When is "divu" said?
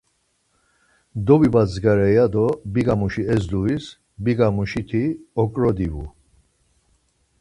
5.77-6.05